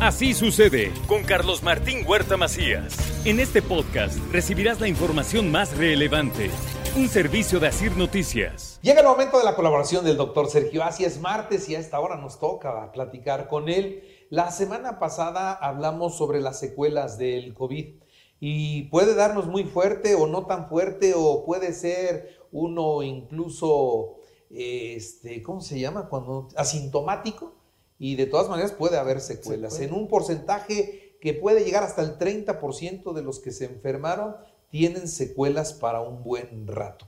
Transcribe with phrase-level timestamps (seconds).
[0.00, 2.96] Así sucede con Carlos Martín Huerta Macías.
[3.26, 6.48] En este podcast recibirás la información más relevante.
[6.96, 8.80] Un servicio de Asir Noticias.
[8.80, 12.00] Llega el momento de la colaboración del doctor Sergio Así es martes y a esta
[12.00, 14.02] hora nos toca platicar con él.
[14.30, 17.96] La semana pasada hablamos sobre las secuelas del COVID
[18.40, 24.16] y puede darnos muy fuerte o no tan fuerte o puede ser uno incluso,
[24.48, 26.08] este, ¿cómo se llama?
[26.08, 27.59] Cuando asintomático
[28.00, 29.78] y de todas maneras puede haber secuelas.
[29.78, 34.36] En un porcentaje que puede llegar hasta el 30% de los que se enfermaron
[34.70, 37.06] tienen secuelas para un buen rato.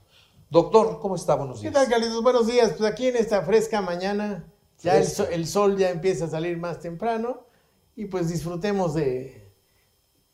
[0.51, 1.33] Doctor, ¿cómo está?
[1.33, 1.73] Buenos días.
[1.73, 2.21] ¿Qué tal, Carlitos?
[2.21, 2.73] Buenos días.
[2.77, 4.45] Pues aquí en esta fresca mañana,
[4.83, 7.47] ya el, sol ya empieza a salir más temprano
[7.95, 9.42] y pues disfrutemos de,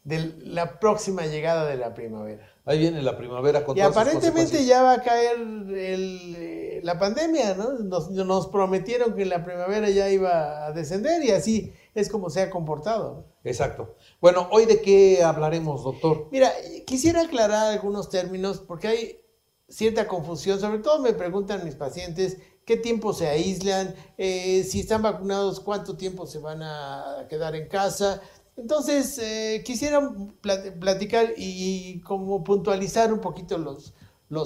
[0.10, 2.52] de la próxima llegada de la primavera.
[2.66, 6.98] Ahí viene la primavera con Y todas aparentemente ya va a caer el, eh, la
[7.00, 7.74] pandemia, ¿no?
[7.74, 12.42] Nos, nos prometieron que la primavera ya iba a descender y así es como se
[12.42, 13.26] ha comportado.
[13.44, 13.96] Exacto.
[14.20, 16.28] Bueno, hoy de qué hablaremos, doctor.
[16.32, 16.52] Mira,
[16.86, 19.22] quisiera aclarar algunos términos porque hay
[19.68, 20.60] cierta confusión.
[20.60, 25.98] Sobre todo me preguntan mis pacientes qué tiempo se aíslan, eh, si están vacunados, cuánto
[25.98, 28.22] tiempo se van a quedar en casa.
[28.60, 30.02] Entonces, eh, quisiera
[30.42, 33.94] plat- platicar y como puntualizar un poquito los,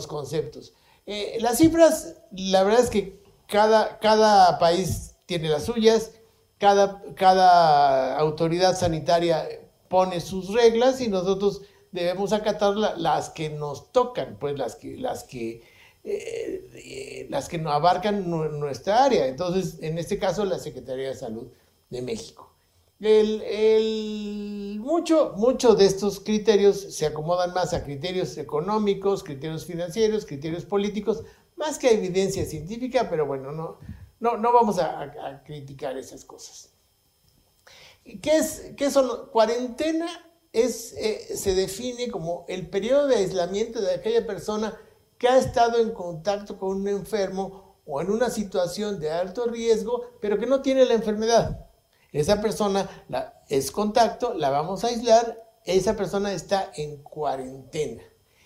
[0.08, 0.73] conceptos.
[1.06, 6.11] Eh, las cifras, la verdad es que cada, cada país tiene las suyas,
[6.59, 9.47] cada, cada autoridad sanitaria
[9.89, 14.96] pone sus reglas y nosotros debemos acatar la- las que nos tocan, pues las que,
[14.97, 15.63] las que,
[16.03, 19.28] eh, las que abarcan nu- nuestra área.
[19.28, 21.47] Entonces, en este caso, la Secretaría de Salud
[21.90, 22.53] de México.
[23.03, 30.66] El, el- mucho, de estos criterios se acomodan más a criterios económicos, criterios financieros, criterios
[30.66, 31.24] políticos,
[31.56, 33.78] más que a evidencia científica, pero bueno, no,
[34.19, 36.72] no, no vamos a criticar esas cosas.
[38.22, 39.30] ¿Qué, es, qué son?
[39.31, 40.08] Cuarentena
[40.52, 44.78] es, eh, se define como el periodo de aislamiento de aquella persona
[45.18, 50.03] que ha estado en contacto con un enfermo o en una situación de alto riesgo,
[50.22, 51.62] pero que no tiene la enfermedad.
[52.13, 52.90] Esa persona
[53.50, 58.03] es contacto, la vamos a aislar, esa persona está en cuarentena.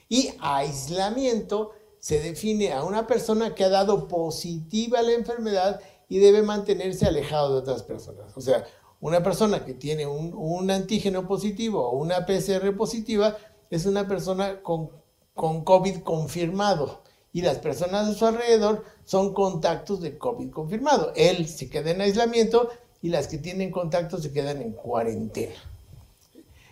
[0.09, 6.41] Y aislamiento se define a una persona que ha dado positiva la enfermedad y debe
[6.41, 8.35] mantenerse alejado de otras personas.
[8.37, 8.65] O sea,
[9.01, 13.37] una persona que tiene un, un antígeno positivo o una PCR positiva
[13.69, 14.91] es una persona con,
[15.33, 21.11] con COVID confirmado y las personas a su alrededor son contactos de COVID confirmado.
[21.15, 22.69] Él se queda en aislamiento
[23.01, 25.55] y las que tienen contacto se quedan en cuarentena.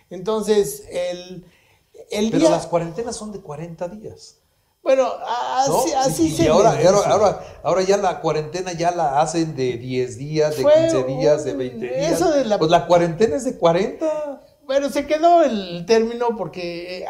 [0.09, 1.45] Entonces, el,
[2.11, 2.49] el Pero día...
[2.51, 4.37] las cuarentenas son de 40 días.
[4.83, 5.25] Bueno, ¿no?
[5.79, 9.55] así, así y, se y ahora, ahora, ahora, ahora ya la cuarentena ya la hacen
[9.55, 12.11] de 10 días, de Fue 15 días, de un- 20 días.
[12.11, 14.41] eso de la- Pues la cuarentena es de 40.
[14.67, 17.05] Bueno, se quedó el término porque eh,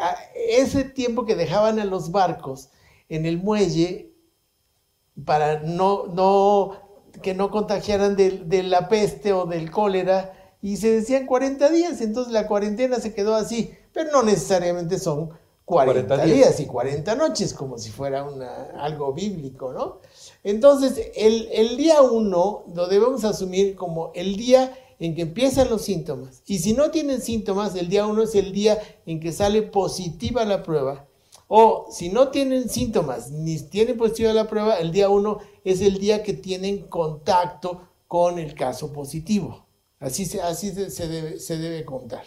[0.48, 2.70] ese tiempo que dejaban a los barcos
[3.10, 4.10] en el muelle
[5.24, 6.85] para no, no
[7.22, 10.32] que no contagiaran de, de la peste o del cólera
[10.62, 15.30] y se decían 40 días, entonces la cuarentena se quedó así, pero no necesariamente son
[15.66, 16.36] 40, 40 días.
[16.36, 16.60] días.
[16.60, 20.00] y 40 noches, como si fuera una, algo bíblico, ¿no?
[20.44, 25.82] Entonces, el, el día 1 lo debemos asumir como el día en que empiezan los
[25.82, 26.42] síntomas.
[26.46, 30.44] Y si no tienen síntomas, el día 1 es el día en que sale positiva
[30.44, 31.06] la prueba.
[31.48, 35.98] O si no tienen síntomas ni tienen positiva la prueba, el día 1 es el
[35.98, 39.64] día que tienen contacto con el caso positivo.
[40.00, 42.24] Así se, así se debe, se debe contar.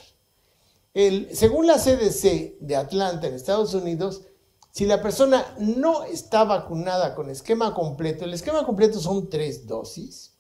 [0.94, 4.24] El- según la CDC de Atlanta, en Estados Unidos,
[4.72, 10.34] si la persona no está vacunada con esquema completo, el esquema completo son tres dosis,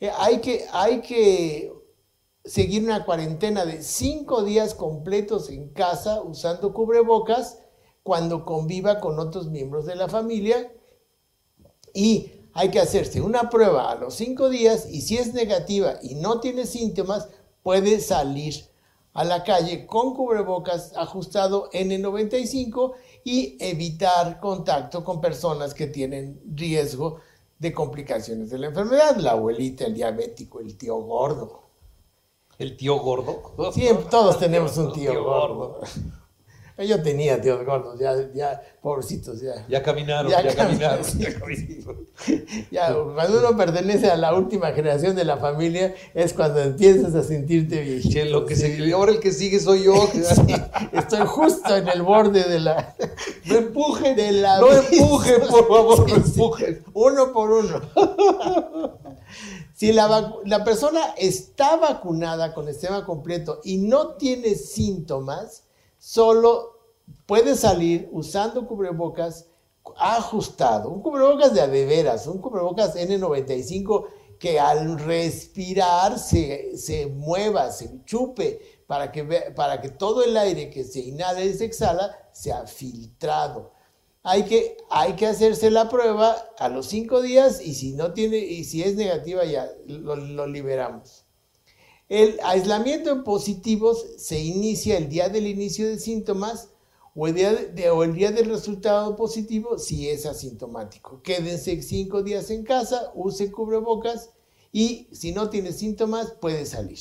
[0.00, 1.72] eh, hay, que, hay que
[2.44, 7.58] seguir una cuarentena de cinco días completos en casa usando cubrebocas
[8.02, 10.72] cuando conviva con otros miembros de la familia
[11.94, 16.14] y hay que hacerse una prueba a los cinco días y si es negativa y
[16.14, 17.28] no tiene síntomas,
[17.62, 18.64] puede salir
[19.14, 27.20] a la calle con cubrebocas ajustado N95 y evitar contacto con personas que tienen riesgo
[27.58, 29.16] de complicaciones de la enfermedad.
[29.16, 31.62] La abuelita, el diabético, el tío gordo.
[32.58, 33.72] ¿El tío gordo?
[33.72, 35.80] Siempre, todos tenemos un tío, gordo.
[36.86, 39.66] Yo tenía tíos gordos, ya, ya, pobrecitos, ya.
[39.68, 41.04] Ya caminaron, Ya ya, caminaron.
[41.40, 42.06] caminaron.
[42.70, 47.24] ya cuando uno pertenece a la última generación de la familia, es cuando empiezas a
[47.24, 48.14] sentirte viejito.
[48.14, 48.76] Che, lo que sí.
[48.76, 49.94] se, ahora el que sigue soy yo.
[50.92, 52.94] Estoy justo en el borde de la.
[53.46, 56.84] No empujen, De la no empujen, por favor, no empujen.
[56.94, 57.80] Uno por uno.
[59.78, 65.67] Si la, persona está vacunada con esquema completo y no tiene síntomas,
[66.08, 66.78] solo
[67.26, 69.46] puede salir usando cubrebocas
[69.96, 70.88] ajustado.
[70.88, 74.06] Un cubrebocas de a de veras, un cubrebocas N95
[74.38, 79.24] que al respirar se, se mueva, se chupe, para que,
[79.54, 83.72] para que todo el aire que se inhala y se exhala sea filtrado
[84.22, 88.36] hay que, hay que hacerse la prueba a los cinco días y si no tiene,
[88.38, 91.24] y si es negativa ya lo, lo liberamos.
[92.08, 96.70] El aislamiento en positivos se inicia el día del inicio de síntomas
[97.14, 101.20] o el día, del resultado positivo si es asintomático.
[101.22, 104.30] Quédense cinco días en casa, use cubrebocas
[104.72, 106.98] y si no tiene síntomas puede salir.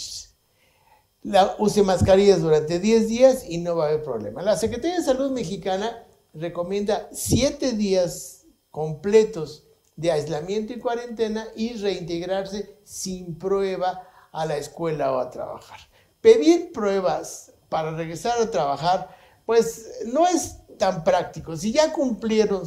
[1.57, 4.41] Use mascarillas durante 10 días y no va a haber problema.
[4.41, 9.65] La Secretaría de Salud Mexicana recomienda 7 días completos
[9.95, 14.06] de aislamiento y cuarentena y reintegrarse sin prueba
[14.37, 15.79] a la escuela o a trabajar.
[16.21, 19.09] Pedir pruebas para regresar a trabajar,
[19.47, 21.57] pues no es tan práctico.
[21.57, 22.61] Si ya cumplieron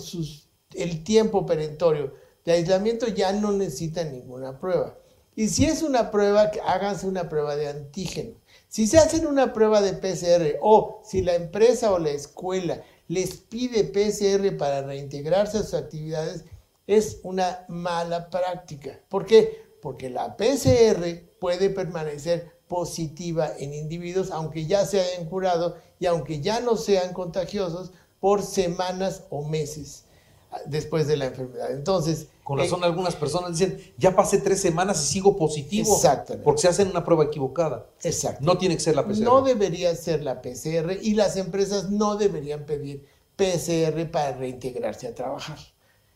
[0.75, 2.13] el tiempo perentorio
[2.45, 4.99] de aislamiento, ya no necesitan ninguna prueba.
[5.37, 8.35] Y si es una prueba, háganse una prueba de antígeno.
[8.67, 13.37] Si se hacen una prueba de PCR o si la empresa o la escuela les
[13.37, 16.45] pide PCR para reintegrarse a sus actividades,
[16.89, 19.01] es una mala práctica.
[19.09, 19.70] ¿Por qué?
[19.81, 26.41] Porque la PCR puede permanecer positiva en individuos, aunque ya se hayan curado y aunque
[26.41, 27.91] ya no sean contagiosos
[28.21, 30.05] por semanas o meses
[30.53, 31.73] ah, después de la enfermedad.
[31.73, 35.97] Entonces, Con eh, razón, algunas personas dicen, ya pasé tres semanas y sigo positivo.
[35.97, 36.45] Exactamente.
[36.45, 37.87] Porque se hacen una prueba equivocada.
[38.03, 38.45] Exacto.
[38.45, 39.21] No tiene que ser la PCR.
[39.21, 43.05] No debería ser la PCR y las empresas no deberían pedir
[43.35, 45.59] PCR para reintegrarse a trabajar.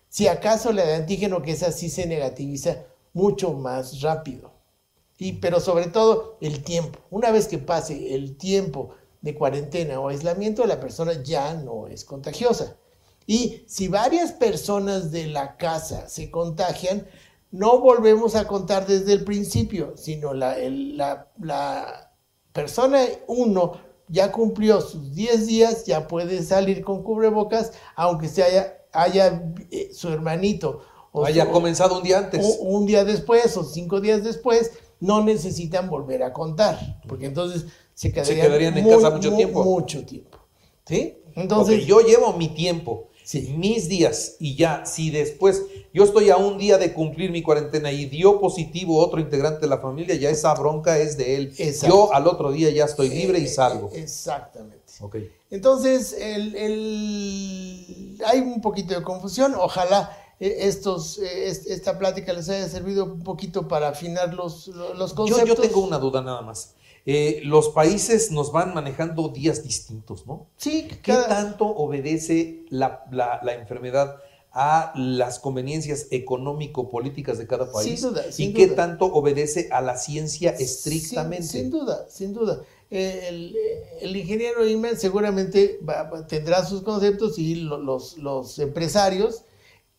[0.08, 2.84] Si acaso la de antígeno, que esa sí se negativiza
[3.14, 4.52] mucho más rápido.
[5.18, 6.98] Y, pero sobre todo el tiempo.
[7.10, 8.90] Una vez que pase el tiempo
[9.22, 12.76] de cuarentena o aislamiento, la persona ya no es contagiosa.
[13.26, 17.06] Y si varias personas de la casa se contagian,
[17.50, 22.12] no volvemos a contar desde el principio, sino la, la- la
[22.52, 23.72] persona 1
[24.08, 29.90] ya cumplió sus 10 días, ya puede salir con cubrebocas, aunque se haya, haya eh,
[29.94, 30.82] su hermanito
[31.16, 32.44] o Haya comenzado un día antes.
[32.44, 37.66] o un día después o cinco días después, no necesitan volver a contar, porque entonces
[37.94, 39.62] se quedarían, quedarían en casa mucho tiempo.
[39.62, 40.38] Mucho tiempo.
[40.86, 41.18] ¿Sí?
[41.36, 43.54] Entonces, yo llevo mi tiempo, Sí.
[43.56, 45.62] mis días, y ya, si después
[45.94, 49.68] yo estoy a un día de cumplir mi cuarentena y dio positivo otro integrante de
[49.68, 51.54] la familia, ya esa bronca es de él.
[51.58, 51.94] Exacto.
[52.08, 53.88] Yo al otro día ya estoy libre y eh, salgo.
[53.92, 54.82] eh, Exactamente.
[55.00, 55.16] Ok.
[55.50, 59.54] Entonces, el- el- hay un poquito de confusión.
[59.58, 64.68] Ojalá eh, estos, eh, es- esta plática les haya servido un poquito para afinar los,
[64.68, 65.48] los Yo, conceptos.
[65.48, 66.74] yo tengo una duda nada más.
[67.06, 70.46] Eh, los países nos van manejando días distintos, ¿no?
[70.56, 74.16] Sí, ¿Qué cada- tanto obedece la, la- la enfermedad
[74.52, 78.00] a las conveniencias económico-políticas de cada país?
[78.00, 78.76] Sin duda, ¿Y sin qué duda.
[78.76, 81.46] tanto obedece a la ciencia estrictamente?
[81.46, 82.62] Sin, sin duda, sin duda.
[82.90, 83.56] Eh, El,
[84.00, 89.42] el ingeniero Iman seguramente va- va- tendrá sus conceptos y lo- los, los empresarios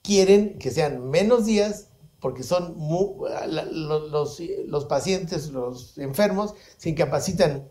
[0.06, 2.76] quieren que sean menos días porque son
[3.50, 7.70] los, los pacientes, los enfermos, se incapacitan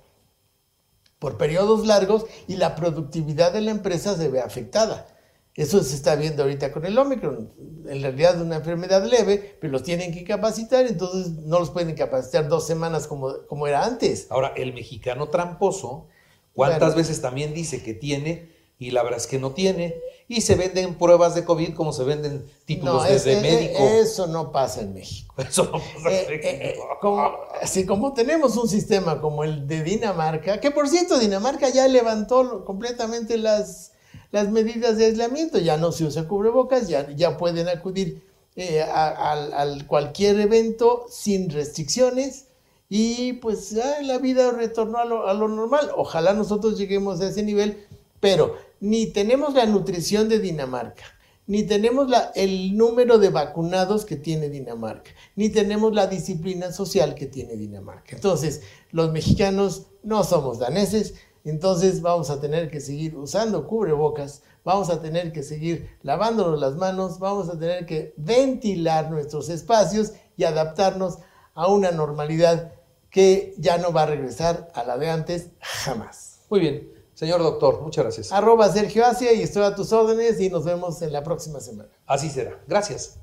[1.19, 5.07] por periodos largos y la productividad de la empresa se ve afectada.
[5.55, 7.53] Eso se está viendo ahorita con el Omicron.
[7.89, 11.91] En realidad es una enfermedad leve, pero los tienen que incapacitar, entonces no los pueden
[11.91, 14.27] incapacitar dos semanas como, como era antes.
[14.31, 16.09] Ahora, el mexicano tramposo,
[16.53, 16.97] ¿cuántas Bueno.
[16.97, 19.95] veces también dice que tiene y la verdad es que no tiene?
[20.27, 23.79] Y se venden pruebas de COVID como se venden títulos No, es- desde eh, médico.
[23.83, 25.35] eh, eso no pasa en México.
[25.39, 26.87] Eso no pasa Eh, en eh, eh, México.
[27.01, 31.87] como, así como tenemos un sistema como el de Dinamarca, que por cierto Dinamarca ya
[31.89, 33.93] levantó completamente las,
[34.33, 38.23] las medidas de aislamiento, ya no se usa cubrebocas, ya, ya pueden acudir
[38.57, 42.47] eh, a, al- al cualquier evento sin restricciones
[42.89, 45.91] y pues ya la vida retornó a lo, a lo normal.
[45.97, 47.85] Ojalá nosotros lleguemos a ese nivel,
[48.21, 51.05] pero ni tenemos la nutrición de Dinamarca,
[51.47, 57.25] ni tenemos el número de vacunados que tiene Dinamarca, ni tenemos la disciplina social que
[57.25, 58.15] tiene Dinamarca.
[58.15, 58.61] Entonces,
[58.91, 61.15] los mexicanos no somos daneses,
[61.47, 66.77] entonces vamos a tener que seguir usando cubrebocas, vamos a tener que seguir lavándonos las
[66.77, 71.21] manos, vamos a tener que ventilar nuestros espacios y adaptarnos
[71.55, 72.75] a una normalidad
[73.09, 76.41] que ya no va a regresar a la de antes jamás.
[76.51, 78.33] Muy bien, señor doctor, muchas gracias.
[78.33, 81.89] Arroba Sergio Asia y estoy a tus órdenes y nos vemos en la próxima semana.
[82.07, 82.61] Así será.
[82.67, 83.19] Gracias.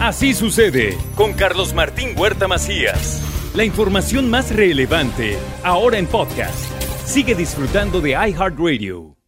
[0.00, 3.22] Así sucede con Carlos Martín Huerta Macías.
[3.54, 6.58] La información más relevante ahora en podcast.
[7.04, 9.21] Sigue disfrutando de iHeartRadio.